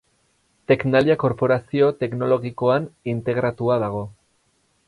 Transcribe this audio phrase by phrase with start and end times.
[0.71, 4.05] Tecnalia korporazio teknologikoan integratua dago.